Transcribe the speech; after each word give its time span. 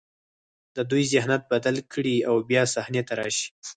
د 0.75 0.77
دوی 0.89 1.03
ذهنیت 1.13 1.43
بدل 1.53 1.75
کړي 1.93 2.15
او 2.29 2.35
بیا 2.49 2.63
صحنې 2.73 3.01
ته 3.07 3.13
راشي. 3.19 3.47